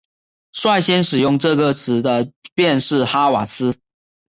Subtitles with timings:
[0.51, 3.75] 率先使用这个词的便是哈瓦斯。